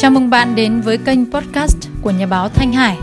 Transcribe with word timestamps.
Chào 0.00 0.10
mừng 0.10 0.30
bạn 0.30 0.54
đến 0.54 0.80
với 0.80 0.98
kênh 0.98 1.32
podcast 1.32 1.88
của 2.02 2.10
nhà 2.10 2.26
báo 2.26 2.48
Thanh 2.48 2.72
Hải. 2.72 2.98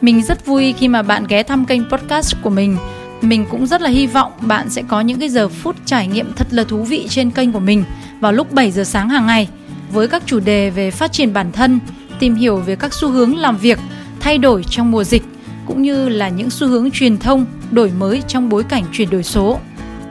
Mình 0.00 0.22
rất 0.22 0.46
vui 0.46 0.74
khi 0.78 0.88
mà 0.88 1.02
bạn 1.02 1.24
ghé 1.28 1.42
thăm 1.42 1.64
kênh 1.64 1.82
podcast 1.90 2.34
của 2.42 2.50
mình. 2.50 2.76
Mình 3.20 3.46
cũng 3.50 3.66
rất 3.66 3.82
là 3.82 3.90
hy 3.90 4.06
vọng 4.06 4.32
bạn 4.40 4.70
sẽ 4.70 4.82
có 4.88 5.00
những 5.00 5.20
cái 5.20 5.28
giờ 5.28 5.48
phút 5.48 5.76
trải 5.84 6.06
nghiệm 6.06 6.32
thật 6.36 6.46
là 6.50 6.64
thú 6.64 6.82
vị 6.82 7.06
trên 7.10 7.30
kênh 7.30 7.52
của 7.52 7.60
mình 7.60 7.84
vào 8.20 8.32
lúc 8.32 8.52
7 8.52 8.70
giờ 8.70 8.84
sáng 8.84 9.08
hàng 9.08 9.26
ngày 9.26 9.48
với 9.92 10.08
các 10.08 10.22
chủ 10.26 10.40
đề 10.40 10.70
về 10.70 10.90
phát 10.90 11.12
triển 11.12 11.32
bản 11.32 11.52
thân, 11.52 11.80
tìm 12.18 12.34
hiểu 12.34 12.56
về 12.56 12.76
các 12.76 12.94
xu 12.94 13.08
hướng 13.08 13.36
làm 13.36 13.56
việc, 13.56 13.78
thay 14.20 14.38
đổi 14.38 14.64
trong 14.70 14.90
mùa 14.90 15.04
dịch 15.04 15.22
cũng 15.66 15.82
như 15.82 16.08
là 16.08 16.28
những 16.28 16.50
xu 16.50 16.66
hướng 16.66 16.90
truyền 16.90 17.18
thông 17.18 17.46
đổi 17.70 17.90
mới 17.98 18.22
trong 18.28 18.48
bối 18.48 18.64
cảnh 18.64 18.84
chuyển 18.92 19.10
đổi 19.10 19.22
số. 19.22 19.58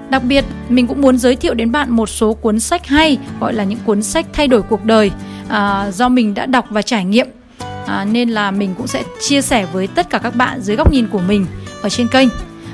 Đặc 0.10 0.24
biệt, 0.24 0.46
mình 0.70 0.88
cũng 0.88 1.02
muốn 1.02 1.18
giới 1.18 1.36
thiệu 1.36 1.54
đến 1.54 1.72
bạn 1.72 1.92
một 1.92 2.10
số 2.10 2.34
cuốn 2.34 2.60
sách 2.60 2.88
hay 2.88 3.18
gọi 3.40 3.54
là 3.54 3.64
những 3.64 3.80
cuốn 3.86 4.04
sách 4.04 4.26
thay 4.34 4.48
đổi 4.48 4.62
cuộc 4.62 4.86
đời 4.86 5.12
à, 5.52 5.92
do 5.92 6.10
mình 6.10 6.34
đã 6.34 6.46
đọc 6.46 6.66
và 6.70 6.82
trải 6.82 7.06
nghiệm. 7.06 7.28
À, 7.88 8.06
nên 8.06 8.30
là 8.30 8.52
mình 8.52 8.76
cũng 8.78 8.88
sẽ 8.88 9.04
chia 9.20 9.42
sẻ 9.42 9.66
với 9.74 9.88
tất 9.88 10.10
cả 10.10 10.18
các 10.18 10.36
bạn 10.36 10.62
dưới 10.62 10.76
góc 10.76 10.92
nhìn 10.92 11.08
của 11.08 11.22
mình 11.28 11.46
ở 11.82 11.90
trên 11.90 12.08
kênh. 12.08 12.30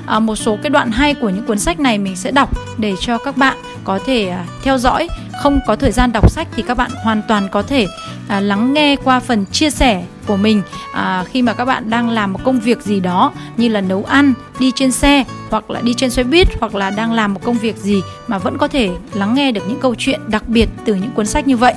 À, 0.06 0.18
một 0.18 0.36
số 0.36 0.58
cái 0.62 0.70
đoạn 0.70 0.90
hay 0.90 1.14
của 1.14 1.28
những 1.28 1.46
cuốn 1.46 1.58
sách 1.58 1.80
này 1.80 1.98
mình 1.98 2.16
sẽ 2.16 2.30
đọc 2.30 2.50
để 2.78 2.94
cho 3.00 3.18
các 3.18 3.36
bạn 3.36 3.56
có 3.84 3.98
thể 4.06 4.28
à, 4.28 4.44
theo 4.62 4.78
dõi. 4.78 5.08
Không 5.42 5.60
có 5.66 5.76
thời 5.76 5.92
gian 5.92 6.12
đọc 6.12 6.30
sách 6.30 6.48
thì 6.56 6.62
các 6.62 6.76
bạn 6.76 6.90
hoàn 7.02 7.22
toàn 7.28 7.48
có 7.48 7.62
thể 7.62 7.86
à, 8.28 8.40
lắng 8.40 8.74
nghe 8.74 8.96
qua 8.96 9.20
phần 9.20 9.46
chia 9.46 9.70
sẻ 9.70 10.04
của 10.26 10.36
mình. 10.36 10.62
À, 10.92 11.24
khi 11.30 11.42
mà 11.42 11.52
các 11.54 11.64
bạn 11.64 11.90
đang 11.90 12.10
làm 12.10 12.32
một 12.32 12.40
công 12.44 12.60
việc 12.60 12.82
gì 12.82 13.00
đó 13.00 13.32
như 13.56 13.68
là 13.68 13.80
nấu 13.80 14.04
ăn 14.04 14.34
đi 14.58 14.72
trên 14.74 14.92
xe 14.92 15.24
hoặc 15.50 15.70
là 15.70 15.80
đi 15.80 15.94
trên 15.94 16.10
xe 16.10 16.22
buýt 16.22 16.48
hoặc 16.60 16.74
là 16.74 16.90
đang 16.90 17.12
làm 17.12 17.34
một 17.34 17.40
công 17.44 17.58
việc 17.58 17.76
gì 17.76 18.02
mà 18.26 18.38
vẫn 18.38 18.58
có 18.58 18.68
thể 18.68 18.90
lắng 19.14 19.34
nghe 19.34 19.52
được 19.52 19.62
những 19.68 19.80
câu 19.80 19.94
chuyện 19.94 20.20
đặc 20.26 20.48
biệt 20.48 20.68
từ 20.84 20.94
những 20.94 21.10
cuốn 21.10 21.26
sách 21.26 21.46
như 21.46 21.56
vậy 21.56 21.74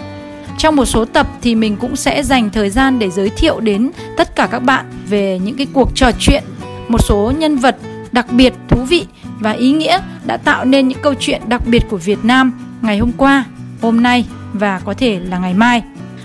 trong 0.62 0.76
một 0.76 0.86
số 0.86 1.06
tập 1.06 1.28
thì 1.42 1.56
mình 1.56 1.78
cũng 1.78 1.95
sẽ 1.95 2.23
dành 2.23 2.50
thời 2.50 2.70
gian 2.70 3.00
để 3.00 3.09
giới 3.09 3.30
thiệu 3.30 3.59
đến 3.59 3.92
tất 4.17 4.36
cả 4.36 4.48
các 4.52 4.59
bạn 4.59 4.86
về 5.09 5.40
những 5.44 5.56
cái 5.56 5.68
cuộc 5.73 5.92
trò 5.95 6.12
chuyện 6.20 6.44
một 6.88 6.98
số 7.03 7.34
nhân 7.38 7.58
vật 7.58 7.78
đặc 8.12 8.31
biệt 8.31 8.53
thú 8.68 8.84
vị 8.84 9.06
và 9.40 9.52
ý 9.52 9.72
nghĩa 9.72 10.00
đã 10.26 10.38
tạo 10.38 10.66
nên 10.66 10.88
những 10.88 11.02
câu 11.02 11.14
chuyện 11.20 11.42
đặc 11.48 11.62
biệt 11.68 11.84
của 11.90 11.98
Việt 11.98 12.26
Nam 12.26 12.52
ngày 12.81 12.98
hôm 12.98 13.12
qua, 13.18 13.45
hôm 13.81 14.03
nay 14.03 14.26
và 14.53 14.80
có 14.86 14.94
thể 14.94 15.20
là 15.30 15.38
ngày 15.38 15.53
mai. 15.53 15.84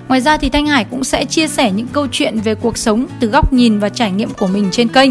Ngoài 0.08 0.20
ra 0.20 0.36
thì 0.36 0.48
Thanh 0.48 0.66
Hải 0.66 0.84
cũng 0.84 1.04
sẽ 1.04 1.24
chia 1.24 1.48
sẻ 1.48 1.70
những 1.70 1.88
câu 1.92 2.06
chuyện 2.12 2.40
về 2.40 2.54
cuộc 2.54 2.78
sống 2.78 3.06
từ 3.20 3.28
góc 3.28 3.52
nhìn 3.52 3.78
và 3.78 3.88
trải 3.88 4.10
nghiệm 4.10 4.30
của 4.30 4.46
mình 4.46 4.68
trên 4.72 4.88
kênh. 4.88 5.10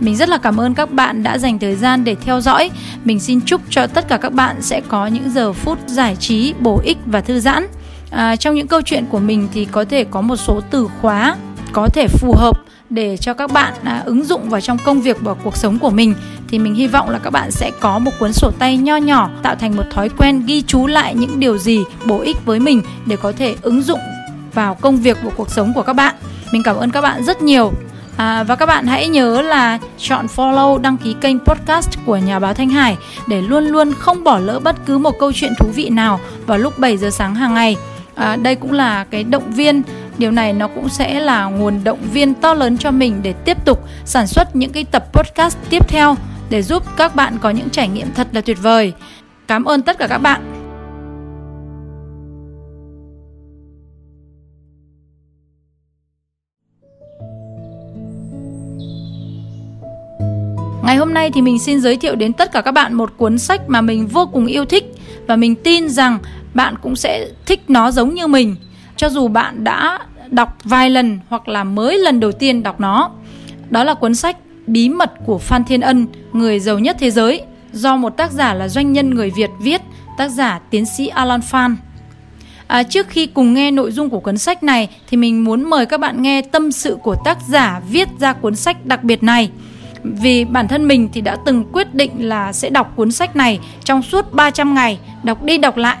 Mình 0.00 0.16
rất 0.16 0.28
là 0.28 0.38
cảm 0.38 0.60
ơn 0.60 0.74
các 0.74 0.90
bạn 0.90 1.22
đã 1.22 1.38
dành 1.38 1.58
thời 1.58 1.74
gian 1.74 2.04
để 2.04 2.14
theo 2.14 2.40
dõi. 2.40 2.70
Mình 3.04 3.20
xin 3.20 3.40
chúc 3.40 3.60
cho 3.70 3.86
tất 3.86 4.08
cả 4.08 4.16
các 4.16 4.32
bạn 4.32 4.62
sẽ 4.62 4.80
có 4.88 5.06
những 5.06 5.30
giờ 5.30 5.52
phút 5.52 5.78
giải 5.86 6.16
trí 6.16 6.54
bổ 6.60 6.80
ích 6.84 6.98
và 7.06 7.20
thư 7.20 7.40
giãn. 7.40 7.66
À, 8.10 8.36
trong 8.36 8.54
những 8.54 8.66
câu 8.66 8.82
chuyện 8.82 9.06
của 9.06 9.18
mình 9.18 9.48
thì 9.52 9.64
có 9.64 9.84
thể 9.84 10.04
có 10.04 10.20
một 10.20 10.36
số 10.36 10.60
từ 10.70 10.88
khóa 11.00 11.36
có 11.72 11.88
thể 11.94 12.08
phù 12.08 12.34
hợp 12.36 12.60
để 12.90 13.16
cho 13.16 13.34
các 13.34 13.52
bạn 13.52 13.74
à, 13.84 14.02
ứng 14.06 14.24
dụng 14.24 14.48
vào 14.48 14.60
trong 14.60 14.78
công 14.84 15.00
việc 15.00 15.16
và 15.20 15.34
cuộc 15.34 15.56
sống 15.56 15.78
của 15.78 15.90
mình 15.90 16.14
thì 16.48 16.58
mình 16.58 16.74
hy 16.74 16.86
vọng 16.86 17.10
là 17.10 17.18
các 17.18 17.30
bạn 17.30 17.50
sẽ 17.50 17.70
có 17.80 17.98
một 17.98 18.10
cuốn 18.18 18.32
sổ 18.32 18.50
tay 18.58 18.76
nho 18.76 18.96
nhỏ 18.96 19.30
tạo 19.42 19.54
thành 19.54 19.76
một 19.76 19.82
thói 19.90 20.08
quen 20.08 20.42
ghi 20.46 20.62
chú 20.62 20.86
lại 20.86 21.14
những 21.14 21.40
điều 21.40 21.58
gì 21.58 21.84
bổ 22.06 22.20
ích 22.20 22.36
với 22.44 22.60
mình 22.60 22.82
để 23.06 23.16
có 23.16 23.32
thể 23.32 23.56
ứng 23.62 23.82
dụng 23.82 24.00
vào 24.54 24.74
công 24.74 24.96
việc 24.96 25.16
và 25.22 25.30
cuộc 25.36 25.50
sống 25.50 25.72
của 25.74 25.82
các 25.82 25.92
bạn. 25.92 26.14
Mình 26.52 26.62
cảm 26.62 26.76
ơn 26.76 26.90
các 26.90 27.00
bạn 27.00 27.24
rất 27.24 27.42
nhiều. 27.42 27.72
À, 28.16 28.42
và 28.42 28.56
các 28.56 28.66
bạn 28.66 28.86
hãy 28.86 29.08
nhớ 29.08 29.42
là 29.42 29.78
chọn 29.98 30.26
follow 30.36 30.78
đăng 30.78 30.96
ký 30.96 31.14
kênh 31.20 31.38
podcast 31.38 31.90
của 32.06 32.16
nhà 32.16 32.38
báo 32.38 32.54
Thanh 32.54 32.68
Hải 32.68 32.96
để 33.28 33.42
luôn 33.42 33.66
luôn 33.66 33.92
không 33.98 34.24
bỏ 34.24 34.38
lỡ 34.38 34.60
bất 34.60 34.76
cứ 34.86 34.98
một 34.98 35.18
câu 35.18 35.32
chuyện 35.32 35.52
thú 35.58 35.68
vị 35.74 35.88
nào 35.88 36.20
vào 36.46 36.58
lúc 36.58 36.78
7 36.78 36.96
giờ 36.96 37.10
sáng 37.10 37.34
hàng 37.34 37.54
ngày. 37.54 37.76
À, 38.18 38.36
đây 38.36 38.54
cũng 38.54 38.72
là 38.72 39.04
cái 39.04 39.24
động 39.24 39.50
viên. 39.50 39.82
Điều 40.18 40.30
này 40.30 40.52
nó 40.52 40.68
cũng 40.68 40.88
sẽ 40.88 41.20
là 41.20 41.44
nguồn 41.44 41.84
động 41.84 41.98
viên 42.12 42.34
to 42.34 42.54
lớn 42.54 42.78
cho 42.78 42.90
mình 42.90 43.20
để 43.22 43.32
tiếp 43.32 43.64
tục 43.64 43.84
sản 44.04 44.26
xuất 44.26 44.56
những 44.56 44.72
cái 44.72 44.84
tập 44.84 45.04
podcast 45.12 45.58
tiếp 45.70 45.88
theo 45.88 46.16
để 46.50 46.62
giúp 46.62 46.82
các 46.96 47.14
bạn 47.14 47.38
có 47.40 47.50
những 47.50 47.70
trải 47.70 47.88
nghiệm 47.88 48.12
thật 48.14 48.28
là 48.32 48.40
tuyệt 48.40 48.58
vời. 48.62 48.92
Cảm 49.46 49.64
ơn 49.64 49.82
tất 49.82 49.98
cả 49.98 50.06
các 50.06 50.18
bạn. 50.18 50.54
Ngày 60.84 60.96
hôm 60.96 61.14
nay 61.14 61.30
thì 61.30 61.42
mình 61.42 61.58
xin 61.58 61.80
giới 61.80 61.96
thiệu 61.96 62.14
đến 62.14 62.32
tất 62.32 62.52
cả 62.52 62.60
các 62.60 62.72
bạn 62.72 62.94
một 62.94 63.12
cuốn 63.16 63.38
sách 63.38 63.60
mà 63.68 63.80
mình 63.80 64.06
vô 64.06 64.26
cùng 64.26 64.46
yêu 64.46 64.64
thích 64.64 64.84
và 65.26 65.36
mình 65.36 65.54
tin 65.54 65.88
rằng 65.88 66.18
bạn 66.54 66.74
cũng 66.82 66.96
sẽ 66.96 67.28
thích 67.46 67.60
nó 67.68 67.90
giống 67.90 68.14
như 68.14 68.26
mình 68.26 68.56
cho 68.96 69.08
dù 69.08 69.28
bạn 69.28 69.64
đã 69.64 69.98
đọc 70.30 70.56
vài 70.64 70.90
lần 70.90 71.18
hoặc 71.28 71.48
là 71.48 71.64
mới 71.64 71.98
lần 71.98 72.20
đầu 72.20 72.32
tiên 72.32 72.62
đọc 72.62 72.80
nó. 72.80 73.10
Đó 73.70 73.84
là 73.84 73.94
cuốn 73.94 74.14
sách 74.14 74.36
Bí 74.66 74.88
mật 74.88 75.12
của 75.26 75.38
Phan 75.38 75.64
Thiên 75.64 75.80
Ân, 75.80 76.06
người 76.32 76.60
giàu 76.60 76.78
nhất 76.78 76.96
thế 77.00 77.10
giới, 77.10 77.42
do 77.72 77.96
một 77.96 78.16
tác 78.16 78.32
giả 78.32 78.54
là 78.54 78.68
doanh 78.68 78.92
nhân 78.92 79.14
người 79.14 79.30
Việt 79.30 79.50
viết, 79.60 79.80
tác 80.18 80.28
giả 80.28 80.60
tiến 80.70 80.84
sĩ 80.86 81.06
Alan 81.06 81.40
Phan. 81.40 81.76
À, 82.66 82.82
trước 82.82 83.08
khi 83.08 83.26
cùng 83.26 83.54
nghe 83.54 83.70
nội 83.70 83.92
dung 83.92 84.10
của 84.10 84.20
cuốn 84.20 84.38
sách 84.38 84.62
này 84.62 84.88
thì 85.08 85.16
mình 85.16 85.44
muốn 85.44 85.70
mời 85.70 85.86
các 85.86 86.00
bạn 86.00 86.22
nghe 86.22 86.42
tâm 86.42 86.72
sự 86.72 86.96
của 87.02 87.16
tác 87.24 87.38
giả 87.48 87.80
viết 87.90 88.08
ra 88.20 88.32
cuốn 88.32 88.56
sách 88.56 88.86
đặc 88.86 89.04
biệt 89.04 89.22
này. 89.22 89.50
Vì 90.02 90.44
bản 90.44 90.68
thân 90.68 90.88
mình 90.88 91.08
thì 91.12 91.20
đã 91.20 91.36
từng 91.44 91.64
quyết 91.72 91.94
định 91.94 92.28
là 92.28 92.52
sẽ 92.52 92.70
đọc 92.70 92.92
cuốn 92.96 93.12
sách 93.12 93.36
này 93.36 93.60
trong 93.84 94.02
suốt 94.02 94.32
300 94.32 94.74
ngày, 94.74 94.98
đọc 95.22 95.42
đi 95.42 95.58
đọc 95.58 95.76
lại 95.76 95.96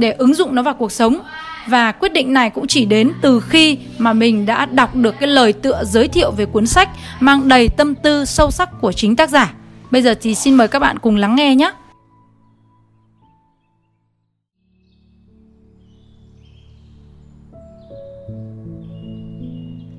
để 0.00 0.10
ứng 0.10 0.34
dụng 0.34 0.54
nó 0.54 0.62
vào 0.62 0.74
cuộc 0.74 0.92
sống 0.92 1.20
và 1.68 1.92
quyết 1.92 2.12
định 2.12 2.32
này 2.32 2.50
cũng 2.50 2.66
chỉ 2.66 2.84
đến 2.84 3.12
từ 3.22 3.40
khi 3.40 3.78
mà 3.98 4.12
mình 4.12 4.46
đã 4.46 4.66
đọc 4.66 4.96
được 4.96 5.14
cái 5.20 5.28
lời 5.28 5.52
tựa 5.52 5.84
giới 5.84 6.08
thiệu 6.08 6.30
về 6.30 6.46
cuốn 6.46 6.66
sách 6.66 6.88
mang 7.20 7.48
đầy 7.48 7.68
tâm 7.68 7.94
tư 7.94 8.24
sâu 8.24 8.50
sắc 8.50 8.70
của 8.80 8.92
chính 8.92 9.16
tác 9.16 9.30
giả. 9.30 9.54
Bây 9.90 10.02
giờ 10.02 10.14
thì 10.20 10.34
xin 10.34 10.54
mời 10.54 10.68
các 10.68 10.78
bạn 10.78 10.98
cùng 10.98 11.16
lắng 11.16 11.36
nghe 11.36 11.54
nhé. 11.54 11.72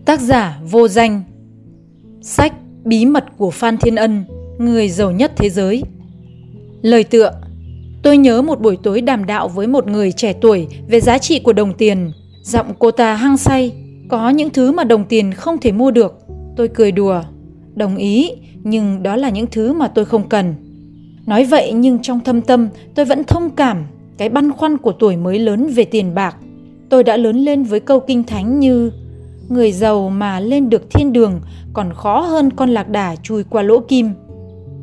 Tác 0.05 0.19
giả 0.19 0.57
vô 0.63 0.87
danh, 0.87 1.23
Sách 2.21 2.53
Bí 2.83 3.05
mật 3.05 3.25
của 3.37 3.51
Phan 3.51 3.77
Thiên 3.77 3.95
Ân, 3.95 4.23
Người 4.57 4.89
giàu 4.89 5.11
nhất 5.11 5.31
thế 5.35 5.49
giới 5.49 5.83
Lời 6.81 7.03
tựa 7.03 7.40
Tôi 8.03 8.17
nhớ 8.17 8.41
một 8.41 8.61
buổi 8.61 8.77
tối 8.83 9.01
đàm 9.01 9.25
đạo 9.25 9.47
với 9.47 9.67
một 9.67 9.87
người 9.87 10.11
trẻ 10.11 10.33
tuổi 10.33 10.67
về 10.87 10.99
giá 10.99 11.17
trị 11.17 11.39
của 11.39 11.53
đồng 11.53 11.73
tiền. 11.73 12.11
Giọng 12.43 12.73
cô 12.79 12.91
ta 12.91 13.15
hăng 13.15 13.37
say, 13.37 13.73
có 14.09 14.29
những 14.29 14.49
thứ 14.49 14.71
mà 14.71 14.83
đồng 14.83 15.05
tiền 15.05 15.33
không 15.33 15.57
thể 15.57 15.71
mua 15.71 15.91
được. 15.91 16.19
Tôi 16.57 16.67
cười 16.67 16.91
đùa, 16.91 17.23
đồng 17.75 17.97
ý, 17.97 18.31
nhưng 18.63 19.03
đó 19.03 19.15
là 19.15 19.29
những 19.29 19.47
thứ 19.51 19.73
mà 19.73 19.87
tôi 19.87 20.05
không 20.05 20.29
cần. 20.29 20.53
Nói 21.25 21.45
vậy 21.45 21.71
nhưng 21.71 21.99
trong 22.01 22.19
thâm 22.19 22.41
tâm 22.41 22.69
tôi 22.95 23.05
vẫn 23.05 23.23
thông 23.23 23.49
cảm 23.49 23.85
cái 24.17 24.29
băn 24.29 24.51
khoăn 24.51 24.77
của 24.77 24.91
tuổi 24.91 25.15
mới 25.15 25.39
lớn 25.39 25.67
về 25.67 25.83
tiền 25.83 26.15
bạc. 26.15 26.35
Tôi 26.89 27.03
đã 27.03 27.17
lớn 27.17 27.37
lên 27.37 27.63
với 27.63 27.79
câu 27.79 27.99
kinh 27.99 28.23
thánh 28.23 28.59
như 28.59 28.91
Người 29.49 29.71
giàu 29.71 30.09
mà 30.09 30.39
lên 30.39 30.69
được 30.69 30.91
thiên 30.91 31.13
đường 31.13 31.41
còn 31.73 31.93
khó 31.93 32.21
hơn 32.21 32.51
con 32.51 32.69
lạc 32.69 32.89
đà 32.89 33.15
chui 33.15 33.43
qua 33.43 33.61
lỗ 33.61 33.79
kim. 33.79 34.09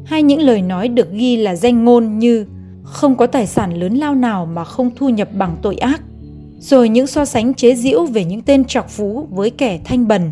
Hay 0.04 0.22
những 0.22 0.40
lời 0.40 0.62
nói 0.62 0.88
được 0.88 1.12
ghi 1.12 1.36
là 1.36 1.56
danh 1.56 1.84
ngôn 1.84 2.18
như 2.18 2.46
không 2.92 3.16
có 3.16 3.26
tài 3.26 3.46
sản 3.46 3.74
lớn 3.74 3.94
lao 3.94 4.14
nào 4.14 4.46
mà 4.46 4.64
không 4.64 4.90
thu 4.96 5.08
nhập 5.08 5.28
bằng 5.32 5.56
tội 5.62 5.76
ác. 5.76 6.02
Rồi 6.58 6.88
những 6.88 7.06
so 7.06 7.24
sánh 7.24 7.54
chế 7.54 7.74
giễu 7.74 8.04
về 8.04 8.24
những 8.24 8.42
tên 8.42 8.64
trọc 8.64 8.90
phú 8.90 9.26
với 9.30 9.50
kẻ 9.50 9.80
thanh 9.84 10.08
bần. 10.08 10.30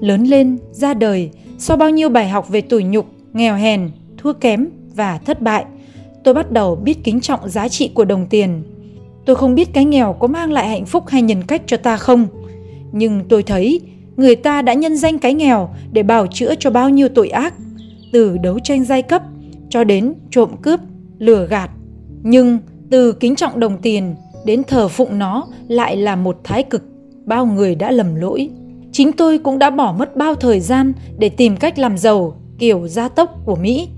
Lớn 0.00 0.24
lên, 0.24 0.58
ra 0.72 0.94
đời, 0.94 1.30
sau 1.58 1.76
bao 1.76 1.90
nhiêu 1.90 2.08
bài 2.08 2.28
học 2.28 2.48
về 2.48 2.60
tủi 2.60 2.84
nhục, 2.84 3.06
nghèo 3.32 3.54
hèn, 3.54 3.90
thua 4.18 4.32
kém 4.32 4.68
và 4.94 5.18
thất 5.18 5.42
bại, 5.42 5.64
tôi 6.24 6.34
bắt 6.34 6.52
đầu 6.52 6.76
biết 6.76 7.04
kính 7.04 7.20
trọng 7.20 7.48
giá 7.48 7.68
trị 7.68 7.90
của 7.94 8.04
đồng 8.04 8.26
tiền. 8.26 8.62
Tôi 9.24 9.36
không 9.36 9.54
biết 9.54 9.72
cái 9.72 9.84
nghèo 9.84 10.12
có 10.12 10.26
mang 10.26 10.52
lại 10.52 10.68
hạnh 10.68 10.86
phúc 10.86 11.04
hay 11.08 11.22
nhân 11.22 11.42
cách 11.42 11.62
cho 11.66 11.76
ta 11.76 11.96
không. 11.96 12.26
Nhưng 12.92 13.22
tôi 13.28 13.42
thấy 13.42 13.80
người 14.16 14.36
ta 14.36 14.62
đã 14.62 14.72
nhân 14.72 14.96
danh 14.96 15.18
cái 15.18 15.34
nghèo 15.34 15.70
để 15.92 16.02
bào 16.02 16.26
chữa 16.26 16.54
cho 16.54 16.70
bao 16.70 16.90
nhiêu 16.90 17.08
tội 17.08 17.28
ác, 17.28 17.54
từ 18.12 18.38
đấu 18.38 18.58
tranh 18.58 18.84
giai 18.84 19.02
cấp 19.02 19.22
cho 19.70 19.84
đến 19.84 20.14
trộm 20.30 20.50
cướp 20.62 20.80
lừa 21.18 21.46
gạt. 21.46 21.70
Nhưng 22.22 22.58
từ 22.90 23.12
kính 23.12 23.36
trọng 23.36 23.60
đồng 23.60 23.78
tiền 23.78 24.14
đến 24.44 24.62
thờ 24.64 24.88
phụng 24.88 25.18
nó 25.18 25.46
lại 25.68 25.96
là 25.96 26.16
một 26.16 26.40
thái 26.44 26.62
cực, 26.62 26.82
bao 27.24 27.46
người 27.46 27.74
đã 27.74 27.90
lầm 27.90 28.14
lỗi. 28.14 28.50
Chính 28.92 29.12
tôi 29.12 29.38
cũng 29.38 29.58
đã 29.58 29.70
bỏ 29.70 29.94
mất 29.98 30.16
bao 30.16 30.34
thời 30.34 30.60
gian 30.60 30.92
để 31.18 31.28
tìm 31.28 31.56
cách 31.56 31.78
làm 31.78 31.98
giàu, 31.98 32.36
kiểu 32.58 32.88
gia 32.88 33.08
tốc 33.08 33.30
của 33.44 33.56
mỹ, 33.56 33.88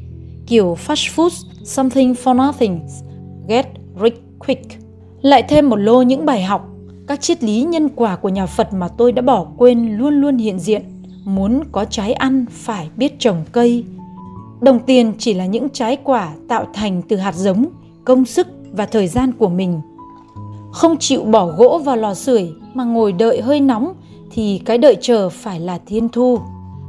kiểu 0.47 0.77
fast 0.87 1.15
food, 1.17 1.45
something 1.65 2.13
for 2.13 2.47
nothing, 2.47 2.81
get 3.49 3.67
rich 4.03 4.23
quick. 4.39 4.67
Lại 5.23 5.43
thêm 5.49 5.69
một 5.69 5.77
lô 5.77 6.03
những 6.03 6.27
bài 6.27 6.43
học, 6.43 6.69
các 7.07 7.21
triết 7.21 7.45
lý 7.45 7.63
nhân 7.63 7.89
quả 7.89 8.17
của 8.17 8.29
nhà 8.29 8.47
phật 8.47 8.73
mà 8.73 8.89
tôi 8.89 9.13
đã 9.13 9.23
bỏ 9.23 9.47
quên 9.57 9.97
luôn 9.97 10.15
luôn 10.15 10.37
hiện 10.37 10.59
diện. 10.59 10.83
Muốn 11.25 11.63
có 11.73 11.85
trái 11.85 12.13
ăn 12.13 12.45
phải 12.51 12.89
biết 12.97 13.19
trồng 13.19 13.45
cây 13.53 13.85
đồng 14.61 14.79
tiền 14.79 15.13
chỉ 15.19 15.35
là 15.35 15.47
những 15.47 15.69
trái 15.71 15.97
quả 16.05 16.35
tạo 16.49 16.67
thành 16.75 17.03
từ 17.09 17.17
hạt 17.17 17.35
giống 17.35 17.67
công 18.05 18.25
sức 18.25 18.47
và 18.73 18.87
thời 18.87 19.09
gian 19.09 19.33
của 19.33 19.49
mình 19.49 19.81
không 20.73 20.97
chịu 20.99 21.23
bỏ 21.23 21.47
gỗ 21.47 21.79
vào 21.85 21.97
lò 21.97 22.15
sưởi 22.15 22.53
mà 22.75 22.85
ngồi 22.85 23.13
đợi 23.13 23.41
hơi 23.41 23.61
nóng 23.61 23.93
thì 24.31 24.61
cái 24.65 24.79
đợi 24.79 24.97
chờ 25.01 25.29
phải 25.29 25.61
là 25.61 25.79
thiên 25.87 26.09
thu. 26.09 26.39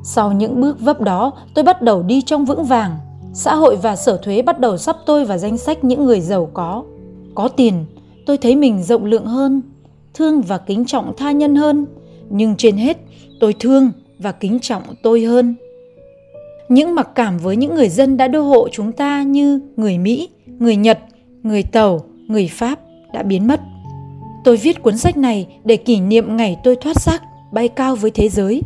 Sau 0.04 0.32
những 0.32 0.62
bước 0.62 0.80
vấp 0.80 1.02
đó, 1.02 1.32
tôi 1.54 1.64
bắt 1.64 1.82
đầu 1.82 2.04
đi 2.04 2.22
trong 2.22 2.46
vững 2.46 2.64
vàng. 2.64 2.98
Xã 3.34 3.56
hội 3.56 3.76
và 3.76 3.96
sở 3.96 4.18
thuế 4.18 4.42
bắt 4.42 4.60
đầu 4.60 4.78
sắp 4.78 4.98
tôi 5.06 5.26
vào 5.26 5.38
danh 5.38 5.58
sách 5.58 5.84
những 5.84 6.06
người 6.06 6.22
giàu 6.22 6.50
có. 6.54 6.84
Có 7.36 7.48
tiền, 7.48 7.86
tôi 8.26 8.38
thấy 8.38 8.56
mình 8.56 8.84
rộng 8.84 9.06
lượng 9.06 9.26
hơn, 9.26 9.62
thương 10.14 10.42
và 10.42 10.58
kính 10.58 10.86
trọng 10.86 11.14
tha 11.18 11.32
nhân 11.32 11.56
hơn. 11.56 11.86
Nhưng 12.30 12.56
trên 12.56 12.78
hết, 12.78 12.98
tôi 13.40 13.54
thương 13.60 13.92
và 14.20 14.32
kính 14.32 14.60
trọng 14.62 14.84
tôi 15.04 15.22
hơn. 15.22 15.56
Những 16.70 16.96
mặc 16.96 17.10
cảm 17.16 17.38
với 17.38 17.56
những 17.56 17.76
người 17.76 17.90
dân 17.90 18.18
đã 18.18 18.28
đô 18.28 18.42
hộ 18.42 18.70
chúng 18.72 18.92
ta 18.92 19.24
như 19.24 19.60
người 19.78 19.98
Mỹ, 19.98 20.30
người 20.60 20.76
Nhật, 20.76 21.00
người 21.44 21.64
Tàu, 21.64 22.02
người 22.28 22.48
Pháp 22.48 22.80
đã 23.14 23.24
biến 23.24 23.48
mất. 23.48 23.62
Tôi 24.44 24.58
viết 24.58 24.82
cuốn 24.82 24.98
sách 24.98 25.18
này 25.18 25.48
để 25.64 25.78
kỷ 25.78 26.00
niệm 26.00 26.38
ngày 26.38 26.58
tôi 26.64 26.76
thoát 26.76 27.02
xác, 27.02 27.24
bay 27.52 27.68
cao 27.68 27.96
với 27.96 28.12
thế 28.12 28.30
giới. 28.30 28.62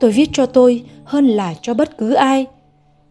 Tôi 0.00 0.10
viết 0.10 0.28
cho 0.32 0.46
tôi 0.46 0.84
hơn 1.04 1.26
là 1.26 1.54
cho 1.62 1.74
bất 1.74 1.98
cứ 1.98 2.12
ai. 2.12 2.46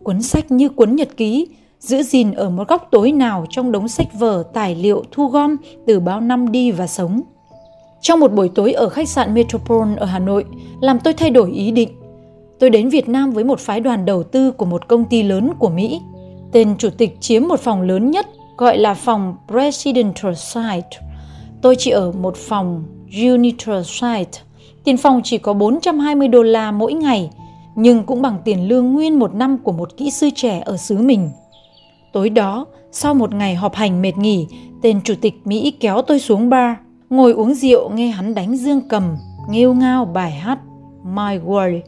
Cuốn 0.03 0.21
sách 0.21 0.51
như 0.51 0.69
cuốn 0.69 0.95
nhật 0.95 1.17
ký, 1.17 1.47
giữ 1.79 2.03
gìn 2.03 2.31
ở 2.31 2.49
một 2.49 2.67
góc 2.67 2.87
tối 2.91 3.11
nào 3.11 3.45
trong 3.49 3.71
đống 3.71 3.87
sách 3.87 4.07
vở 4.19 4.43
tài 4.53 4.75
liệu 4.75 5.03
thu 5.11 5.27
gom 5.27 5.55
từ 5.87 5.99
bao 5.99 6.21
năm 6.21 6.51
đi 6.51 6.71
và 6.71 6.87
sống. 6.87 7.21
Trong 8.01 8.19
một 8.19 8.33
buổi 8.33 8.49
tối 8.55 8.73
ở 8.73 8.89
khách 8.89 9.09
sạn 9.09 9.33
Metropole 9.33 9.95
ở 9.97 10.05
Hà 10.05 10.19
Nội, 10.19 10.45
làm 10.81 10.99
tôi 10.99 11.13
thay 11.13 11.29
đổi 11.29 11.51
ý 11.51 11.71
định. 11.71 11.89
Tôi 12.63 12.69
đến 12.69 12.89
Việt 12.89 13.09
Nam 13.09 13.31
với 13.31 13.43
một 13.43 13.59
phái 13.59 13.79
đoàn 13.79 14.05
đầu 14.05 14.23
tư 14.23 14.51
của 14.51 14.65
một 14.65 14.87
công 14.87 15.05
ty 15.05 15.23
lớn 15.23 15.53
của 15.59 15.69
Mỹ. 15.69 16.01
Tên 16.51 16.77
chủ 16.77 16.89
tịch 16.97 17.17
chiếm 17.21 17.47
một 17.47 17.59
phòng 17.59 17.81
lớn 17.81 18.11
nhất 18.11 18.27
gọi 18.57 18.77
là 18.77 18.93
phòng 18.93 19.35
Presidential 19.47 20.33
Site. 20.33 20.99
Tôi 21.61 21.75
chỉ 21.75 21.91
ở 21.91 22.11
một 22.11 22.35
phòng 22.35 22.83
junior 23.09 23.83
Site. 23.83 24.41
Tiền 24.83 24.97
phòng 24.97 25.21
chỉ 25.23 25.37
có 25.37 25.53
420 25.53 26.27
đô 26.27 26.43
la 26.43 26.71
mỗi 26.71 26.93
ngày, 26.93 27.29
nhưng 27.75 28.03
cũng 28.03 28.21
bằng 28.21 28.37
tiền 28.45 28.67
lương 28.67 28.93
nguyên 28.93 29.19
một 29.19 29.33
năm 29.33 29.57
của 29.57 29.71
một 29.71 29.97
kỹ 29.97 30.11
sư 30.11 30.29
trẻ 30.35 30.61
ở 30.65 30.77
xứ 30.77 30.97
mình. 30.97 31.29
Tối 32.13 32.29
đó, 32.29 32.65
sau 32.91 33.13
một 33.13 33.33
ngày 33.33 33.55
họp 33.55 33.75
hành 33.75 34.01
mệt 34.01 34.17
nghỉ, 34.17 34.47
tên 34.81 35.01
chủ 35.03 35.13
tịch 35.21 35.33
Mỹ 35.45 35.73
kéo 35.79 36.01
tôi 36.01 36.19
xuống 36.19 36.49
bar, 36.49 36.75
ngồi 37.09 37.33
uống 37.33 37.53
rượu 37.53 37.89
nghe 37.89 38.07
hắn 38.07 38.35
đánh 38.35 38.57
dương 38.57 38.81
cầm, 38.89 39.03
nghêu 39.49 39.73
ngao 39.73 40.05
bài 40.05 40.31
hát 40.31 40.59
My 41.03 41.37
World. 41.45 41.79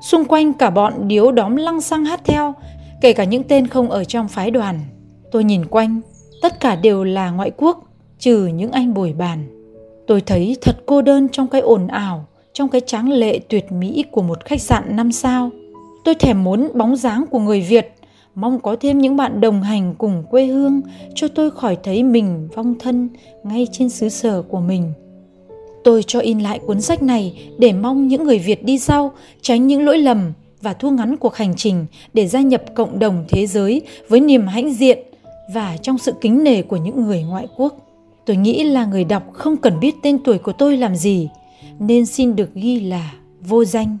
Xung 0.00 0.24
quanh 0.24 0.52
cả 0.52 0.70
bọn 0.70 1.08
điếu 1.08 1.32
đóm 1.32 1.56
lăng 1.56 1.80
xăng 1.80 2.04
hát 2.04 2.20
theo, 2.24 2.54
kể 3.00 3.12
cả 3.12 3.24
những 3.24 3.42
tên 3.44 3.66
không 3.66 3.90
ở 3.90 4.04
trong 4.04 4.28
phái 4.28 4.50
đoàn. 4.50 4.80
Tôi 5.32 5.44
nhìn 5.44 5.66
quanh, 5.66 6.00
tất 6.42 6.60
cả 6.60 6.76
đều 6.76 7.04
là 7.04 7.30
ngoại 7.30 7.50
quốc, 7.56 7.84
trừ 8.18 8.46
những 8.46 8.72
anh 8.72 8.94
bồi 8.94 9.14
bàn. 9.18 9.46
Tôi 10.06 10.20
thấy 10.20 10.56
thật 10.60 10.76
cô 10.86 11.02
đơn 11.02 11.28
trong 11.32 11.48
cái 11.48 11.60
ồn 11.60 11.86
ào, 11.86 12.26
trong 12.52 12.68
cái 12.68 12.80
tráng 12.86 13.12
lệ 13.12 13.38
tuyệt 13.48 13.72
mỹ 13.72 14.04
của 14.10 14.22
một 14.22 14.44
khách 14.44 14.60
sạn 14.60 14.96
năm 14.96 15.12
sao. 15.12 15.50
Tôi 16.04 16.14
thèm 16.14 16.44
muốn 16.44 16.70
bóng 16.74 16.96
dáng 16.96 17.24
của 17.30 17.38
người 17.38 17.60
Việt, 17.60 17.94
mong 18.34 18.60
có 18.60 18.76
thêm 18.80 18.98
những 18.98 19.16
bạn 19.16 19.40
đồng 19.40 19.62
hành 19.62 19.94
cùng 19.98 20.24
quê 20.30 20.46
hương 20.46 20.80
cho 21.14 21.28
tôi 21.28 21.50
khỏi 21.50 21.76
thấy 21.82 22.02
mình 22.02 22.48
vong 22.54 22.74
thân 22.78 23.08
ngay 23.44 23.66
trên 23.72 23.88
xứ 23.88 24.08
sở 24.08 24.42
của 24.42 24.60
mình. 24.60 24.92
Tôi 25.84 26.02
cho 26.02 26.20
in 26.20 26.38
lại 26.38 26.60
cuốn 26.66 26.80
sách 26.80 27.02
này 27.02 27.48
để 27.58 27.72
mong 27.72 28.08
những 28.08 28.24
người 28.24 28.38
Việt 28.38 28.64
đi 28.64 28.78
sau 28.78 29.12
tránh 29.40 29.66
những 29.66 29.84
lỗi 29.84 29.98
lầm 29.98 30.32
và 30.62 30.72
thu 30.72 30.90
ngắn 30.90 31.16
cuộc 31.16 31.34
hành 31.34 31.54
trình 31.56 31.86
để 32.14 32.26
gia 32.26 32.40
nhập 32.40 32.62
cộng 32.74 32.98
đồng 32.98 33.24
thế 33.28 33.46
giới 33.46 33.82
với 34.08 34.20
niềm 34.20 34.46
hãnh 34.46 34.74
diện 34.74 34.98
và 35.54 35.76
trong 35.82 35.98
sự 35.98 36.12
kính 36.20 36.44
nể 36.44 36.62
của 36.62 36.76
những 36.76 37.04
người 37.04 37.22
ngoại 37.22 37.46
quốc. 37.56 37.74
Tôi 38.26 38.36
nghĩ 38.36 38.64
là 38.64 38.84
người 38.84 39.04
đọc 39.04 39.22
không 39.32 39.56
cần 39.56 39.80
biết 39.80 39.94
tên 40.02 40.18
tuổi 40.24 40.38
của 40.38 40.52
tôi 40.52 40.76
làm 40.76 40.96
gì, 40.96 41.28
nên 41.78 42.06
xin 42.06 42.36
được 42.36 42.54
ghi 42.54 42.80
là 42.80 43.12
vô 43.40 43.64
danh. 43.64 43.98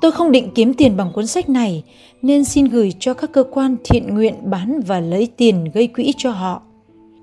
Tôi 0.00 0.12
không 0.12 0.32
định 0.32 0.50
kiếm 0.54 0.74
tiền 0.74 0.96
bằng 0.96 1.12
cuốn 1.14 1.26
sách 1.26 1.48
này, 1.48 1.82
nên 2.22 2.44
xin 2.44 2.64
gửi 2.64 2.92
cho 3.00 3.14
các 3.14 3.32
cơ 3.32 3.44
quan 3.50 3.76
thiện 3.84 4.14
nguyện 4.14 4.34
bán 4.44 4.80
và 4.86 5.00
lấy 5.00 5.28
tiền 5.36 5.64
gây 5.74 5.86
quỹ 5.86 6.12
cho 6.16 6.30
họ. 6.30 6.62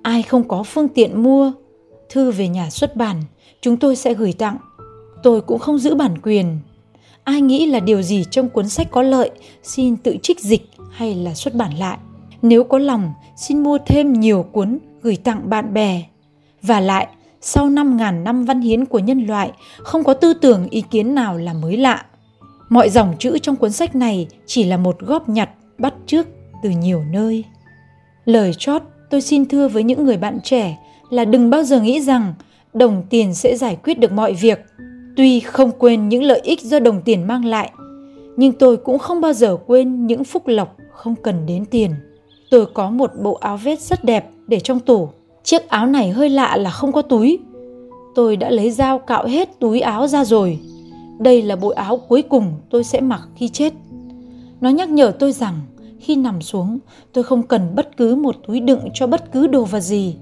Ai 0.02 0.24
không 0.24 0.48
có 0.48 0.64
phương 0.64 0.88
tiện 0.88 1.24
mua, 1.24 1.52
thư 2.10 2.32
về 2.32 2.48
nhà 2.48 2.70
xuất 2.70 2.96
bản, 2.96 3.22
chúng 3.64 3.78
tôi 3.78 3.96
sẽ 3.96 4.14
gửi 4.14 4.34
tặng. 4.34 4.58
Tôi 5.24 5.42
cũng 5.42 5.60
không 5.60 5.78
giữ 5.78 5.96
bản 5.96 6.18
quyền. 6.24 6.60
Ai 7.24 7.42
nghĩ 7.42 7.66
là 7.66 7.80
điều 7.80 8.02
gì 8.02 8.26
trong 8.32 8.50
cuốn 8.50 8.70
sách 8.70 8.88
có 8.92 9.02
lợi, 9.02 9.32
xin 9.64 9.98
tự 9.98 10.18
trích 10.24 10.40
dịch 10.40 10.70
hay 10.92 11.16
là 11.16 11.34
xuất 11.34 11.56
bản 11.56 11.78
lại. 11.78 11.98
Nếu 12.42 12.64
có 12.64 12.78
lòng, 12.78 13.14
xin 13.36 13.64
mua 13.64 13.78
thêm 13.88 14.14
nhiều 14.14 14.46
cuốn 14.52 14.78
gửi 15.02 15.16
tặng 15.16 15.50
bạn 15.50 15.74
bè. 15.74 16.04
Và 16.62 16.80
lại, 16.80 17.08
sau 17.42 17.70
5.000 17.70 18.24
năm 18.24 18.46
văn 18.46 18.62
hiến 18.62 18.86
của 18.86 19.00
nhân 19.00 19.26
loại, 19.28 19.52
không 19.78 20.04
có 20.04 20.14
tư 20.14 20.34
tưởng 20.34 20.68
ý 20.70 20.84
kiến 20.92 21.16
nào 21.16 21.38
là 21.38 21.54
mới 21.54 21.78
lạ. 21.78 22.06
Mọi 22.70 22.90
dòng 22.90 23.16
chữ 23.20 23.38
trong 23.42 23.56
cuốn 23.56 23.72
sách 23.72 23.96
này 23.96 24.28
chỉ 24.46 24.64
là 24.64 24.78
một 24.78 25.00
góp 25.00 25.30
nhặt 25.30 25.50
bắt 25.78 25.94
trước 26.08 26.28
từ 26.64 26.70
nhiều 26.70 27.04
nơi. 27.12 27.44
Lời 28.26 28.52
chót 28.58 28.82
tôi 29.10 29.22
xin 29.22 29.46
thưa 29.46 29.68
với 29.68 29.84
những 29.84 30.06
người 30.06 30.18
bạn 30.18 30.40
trẻ 30.44 30.78
là 31.10 31.26
đừng 31.26 31.50
bao 31.50 31.64
giờ 31.64 31.82
nghĩ 31.82 32.02
rằng 32.02 32.34
đồng 32.74 33.04
tiền 33.10 33.34
sẽ 33.34 33.56
giải 33.56 33.78
quyết 33.84 34.00
được 34.00 34.12
mọi 34.12 34.34
việc. 34.34 34.66
Tuy 35.18 35.40
không 35.40 35.72
quên 35.72 36.10
những 36.10 36.24
lợi 36.24 36.40
ích 36.44 36.62
do 36.62 36.80
đồng 36.80 37.02
tiền 37.02 37.28
mang 37.28 37.46
lại, 37.46 37.72
nhưng 38.38 38.54
tôi 38.54 38.78
cũng 38.78 39.00
không 39.00 39.22
bao 39.22 39.34
giờ 39.34 39.58
quên 39.68 40.08
những 40.08 40.24
phúc 40.24 40.44
lộc 40.46 40.78
không 40.94 41.16
cần 41.16 41.46
đến 41.46 41.66
tiền. 41.66 41.92
Tôi 42.52 42.66
có 42.74 42.90
một 42.90 43.12
bộ 43.22 43.34
áo 43.34 43.58
vest 43.58 43.82
rất 43.82 44.04
đẹp 44.04 44.30
để 44.48 44.60
trong 44.60 44.80
tủ. 44.80 45.10
Chiếc 45.44 45.70
áo 45.70 45.88
này 45.88 46.10
hơi 46.10 46.30
lạ 46.30 46.58
là 46.58 46.70
không 46.70 46.92
có 46.92 47.02
túi. 47.02 47.40
Tôi 48.16 48.36
đã 48.36 48.50
lấy 48.50 48.72
dao 48.72 49.00
cạo 49.00 49.28
hết 49.28 49.60
túi 49.60 49.80
áo 49.80 50.08
ra 50.08 50.26
rồi. 50.26 50.60
Đây 51.20 51.42
là 51.42 51.56
bộ 51.56 51.70
áo 51.70 51.98
cuối 51.98 52.22
cùng 52.22 52.54
tôi 52.70 52.84
sẽ 52.84 53.02
mặc 53.02 53.22
khi 53.36 53.50
chết. 53.50 53.74
Nó 54.62 54.70
nhắc 54.70 54.90
nhở 54.90 55.12
tôi 55.20 55.32
rằng 55.32 55.60
khi 56.00 56.16
nằm 56.16 56.42
xuống 56.42 56.80
tôi 57.14 57.24
không 57.24 57.44
cần 57.44 57.76
bất 57.76 57.98
cứ 57.98 58.16
một 58.16 58.36
túi 58.48 58.60
đựng 58.60 58.80
cho 58.94 59.08
bất 59.08 59.32
cứ 59.32 59.48
đồ 59.48 59.64
vật 59.64 59.80
gì. 59.80 60.16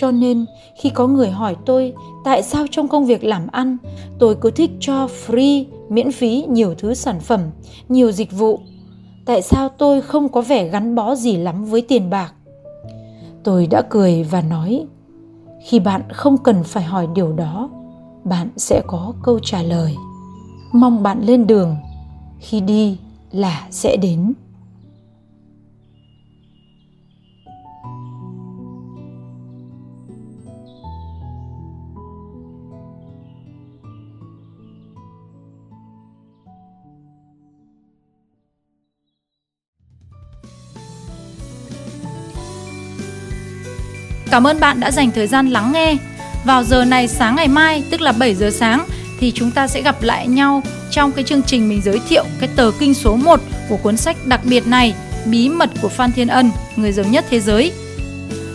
Cho 0.00 0.10
nên 0.10 0.46
khi 0.76 0.90
có 0.90 1.06
người 1.06 1.30
hỏi 1.30 1.56
tôi 1.66 1.92
tại 2.24 2.42
sao 2.42 2.66
trong 2.70 2.88
công 2.88 3.06
việc 3.06 3.24
làm 3.24 3.46
ăn 3.52 3.76
tôi 4.18 4.36
cứ 4.40 4.50
thích 4.50 4.70
cho 4.80 5.08
free, 5.26 5.64
miễn 5.88 6.12
phí 6.12 6.44
nhiều 6.48 6.74
thứ 6.78 6.94
sản 6.94 7.20
phẩm, 7.20 7.40
nhiều 7.88 8.12
dịch 8.12 8.32
vụ. 8.32 8.60
Tại 9.26 9.42
sao 9.42 9.68
tôi 9.68 10.00
không 10.00 10.28
có 10.28 10.40
vẻ 10.40 10.68
gắn 10.68 10.94
bó 10.94 11.14
gì 11.14 11.36
lắm 11.36 11.64
với 11.64 11.82
tiền 11.82 12.10
bạc? 12.10 12.32
Tôi 13.44 13.66
đã 13.66 13.82
cười 13.90 14.24
và 14.24 14.42
nói 14.42 14.86
khi 15.64 15.78
bạn 15.78 16.02
không 16.12 16.38
cần 16.38 16.64
phải 16.64 16.84
hỏi 16.84 17.08
điều 17.14 17.32
đó 17.32 17.70
bạn 18.24 18.48
sẽ 18.56 18.82
có 18.86 19.12
câu 19.22 19.38
trả 19.38 19.62
lời. 19.62 19.96
Mong 20.72 21.02
bạn 21.02 21.20
lên 21.22 21.46
đường. 21.46 21.76
Khi 22.38 22.60
đi 22.60 22.98
là 23.30 23.66
sẽ 23.70 23.96
đến. 23.96 24.32
Cảm 44.30 44.46
ơn 44.46 44.60
bạn 44.60 44.80
đã 44.80 44.90
dành 44.90 45.10
thời 45.10 45.26
gian 45.26 45.48
lắng 45.48 45.72
nghe. 45.72 45.96
Vào 46.44 46.64
giờ 46.64 46.84
này 46.84 47.08
sáng 47.08 47.36
ngày 47.36 47.48
mai, 47.48 47.82
tức 47.90 48.00
là 48.00 48.12
7 48.12 48.34
giờ 48.34 48.50
sáng 48.50 48.84
thì 49.20 49.32
chúng 49.34 49.50
ta 49.50 49.68
sẽ 49.68 49.82
gặp 49.82 50.02
lại 50.02 50.26
nhau 50.26 50.62
trong 50.90 51.12
cái 51.12 51.24
chương 51.24 51.42
trình 51.42 51.68
mình 51.68 51.80
giới 51.84 52.00
thiệu 52.08 52.24
cái 52.40 52.48
tờ 52.56 52.70
kinh 52.78 52.94
số 52.94 53.16
1 53.16 53.40
của 53.68 53.76
cuốn 53.76 53.96
sách 53.96 54.16
đặc 54.26 54.40
biệt 54.44 54.66
này, 54.66 54.94
Bí 55.24 55.48
mật 55.48 55.70
của 55.82 55.88
Phan 55.88 56.12
Thiên 56.12 56.28
Ân, 56.28 56.50
người 56.76 56.92
giàu 56.92 57.06
nhất 57.10 57.24
thế 57.30 57.40
giới. 57.40 57.72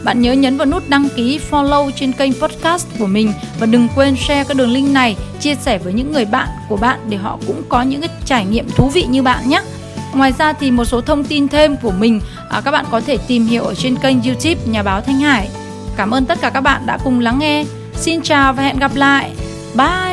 Bạn 0.03 0.22
nhớ 0.22 0.34
nhấn 0.34 0.58
vào 0.58 0.65
nút 0.65 0.89
đăng 0.89 1.10
ký 1.15 1.39
follow 1.51 1.92
trên 1.92 2.12
kênh 2.12 2.34
podcast 2.34 2.88
của 3.00 3.08
mình 3.08 3.34
và 3.60 3.65
đừng 3.65 3.88
quên 3.96 4.15
share 4.15 4.44
các 4.44 4.58
đường 4.58 4.72
link 4.72 4.94
này, 4.94 5.15
chia 5.39 5.56
sẻ 5.56 5.77
với 5.77 5.94
những 5.94 6.12
người 6.12 6.25
bạn 6.25 6.48
của 6.70 6.77
bạn 6.77 7.00
để 7.10 7.18
họ 7.18 7.39
cũng 7.48 7.63
có 7.70 7.82
những 7.82 8.01
cái 8.01 8.10
trải 8.25 8.46
nghiệm 8.46 8.70
thú 8.70 8.89
vị 8.89 9.03
như 9.03 9.24
bạn 9.24 9.50
nhé. 9.50 9.62
Ngoài 10.13 10.34
ra 10.38 10.53
thì 10.53 10.72
một 10.72 10.86
số 10.86 11.01
thông 11.01 11.24
tin 11.24 11.48
thêm 11.48 11.77
của 11.77 11.92
mình 11.92 12.22
à, 12.50 12.62
các 12.62 12.72
bạn 12.72 12.86
có 12.92 13.01
thể 13.01 13.18
tìm 13.27 13.46
hiểu 13.46 13.63
ở 13.63 13.75
trên 13.75 13.96
kênh 13.96 14.24
YouTube 14.24 14.62
Nhà 14.65 14.84
báo 14.84 15.01
Thanh 15.01 15.20
Hải. 15.20 15.50
Cảm 15.97 16.12
ơn 16.12 16.25
tất 16.25 16.38
cả 16.41 16.50
các 16.50 16.62
bạn 16.62 16.81
đã 16.85 16.97
cùng 17.03 17.19
lắng 17.19 17.39
nghe. 17.39 17.65
Xin 17.93 18.21
chào 18.21 18.53
và 18.53 18.63
hẹn 18.63 18.79
gặp 18.79 18.91
lại. 18.95 19.35
Bye! 19.75 20.12